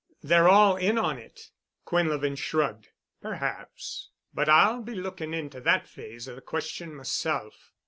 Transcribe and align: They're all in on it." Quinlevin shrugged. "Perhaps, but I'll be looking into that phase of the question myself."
They're 0.23 0.49
all 0.49 0.77
in 0.77 0.97
on 0.97 1.19
it." 1.19 1.51
Quinlevin 1.85 2.35
shrugged. 2.35 2.87
"Perhaps, 3.21 4.09
but 4.33 4.49
I'll 4.49 4.81
be 4.81 4.95
looking 4.95 5.31
into 5.31 5.61
that 5.61 5.87
phase 5.87 6.27
of 6.27 6.33
the 6.35 6.41
question 6.41 6.95
myself." 6.95 7.71